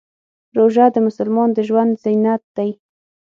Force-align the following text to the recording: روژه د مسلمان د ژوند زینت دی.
روژه 0.57 0.85
د 0.91 0.97
مسلمان 1.07 1.49
د 1.53 1.59
ژوند 1.67 1.91
زینت 2.03 2.43
دی. 2.57 2.69